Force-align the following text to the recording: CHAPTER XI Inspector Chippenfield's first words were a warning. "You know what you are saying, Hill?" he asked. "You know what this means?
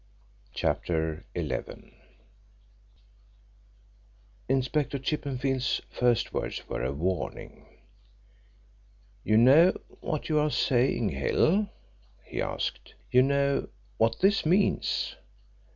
CHAPTER 0.51 1.25
XI 1.35 1.93
Inspector 4.49 4.97
Chippenfield's 4.97 5.81
first 5.91 6.33
words 6.33 6.67
were 6.67 6.81
a 6.83 6.91
warning. 6.91 7.67
"You 9.23 9.37
know 9.37 9.73
what 9.99 10.27
you 10.27 10.39
are 10.39 10.49
saying, 10.49 11.09
Hill?" 11.09 11.69
he 12.25 12.41
asked. 12.41 12.95
"You 13.11 13.21
know 13.21 13.67
what 13.97 14.21
this 14.21 14.43
means? 14.43 15.17